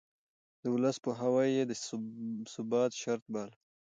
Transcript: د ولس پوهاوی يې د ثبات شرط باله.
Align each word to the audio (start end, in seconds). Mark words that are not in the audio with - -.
د 0.61 0.63
ولس 0.75 0.95
پوهاوی 1.03 1.49
يې 1.57 1.63
د 1.69 1.71
ثبات 2.53 2.91
شرط 3.01 3.23
باله. 3.33 3.55